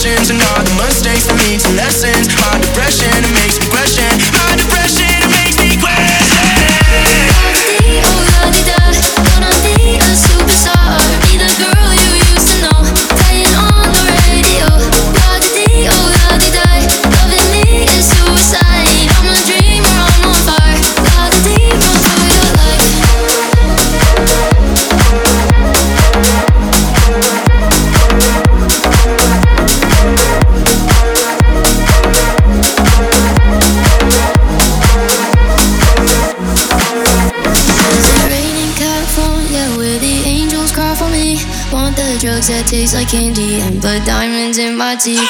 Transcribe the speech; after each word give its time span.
emotions 0.00 0.30
and 0.30 0.40
all 0.40 0.64
the 0.64 0.74
mistakes 0.80 1.26
that 1.26 1.36
lead 1.44 1.60
to 1.60 1.79
me. 41.10 41.36
Want 41.72 41.96
the 41.96 42.16
drugs 42.20 42.48
that 42.48 42.66
taste 42.66 42.94
like 42.94 43.10
candy 43.10 43.60
and 43.60 43.82
put 43.82 44.04
diamonds 44.06 44.58
in 44.58 44.76
my 44.76 44.96
teeth. 44.96 45.28